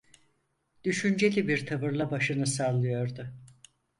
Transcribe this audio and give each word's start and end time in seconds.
Düşünceli 0.83 1.47
bir 1.47 1.65
tavırla 1.65 2.11
başını 2.11 2.47
sallıyordu... 2.47 3.27